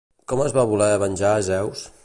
[0.31, 1.89] Com es va voler venjar Zeus?